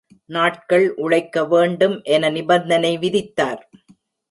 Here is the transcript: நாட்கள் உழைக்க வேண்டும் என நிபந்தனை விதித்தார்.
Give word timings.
நாட்கள் 0.25 0.93
உழைக்க 0.95 1.43
வேண்டும் 1.45 1.95
என 2.03 2.29
நிபந்தனை 2.29 2.97
விதித்தார். 2.97 3.61